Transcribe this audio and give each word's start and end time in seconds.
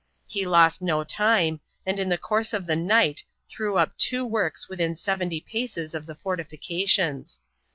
He 0.25 0.47
lost 0.47 0.81
no 0.81 1.03
time, 1.03 1.59
and 1.85 1.99
in 1.99 2.09
the 2.09 2.17
course 2.17 2.53
of 2.53 2.65
the 2.65 2.75
night 2.75 3.23
threw 3.47 3.77
up 3.77 3.95
two 3.99 4.25
works 4.25 4.67
within 4.67 4.95
seventy 4.95 5.39
paces 5.41 5.93
of 5.93 6.07
the 6.07 6.15
fortifications. 6.15 7.39